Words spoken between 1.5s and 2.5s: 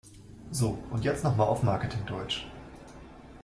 Marketing-Deutsch!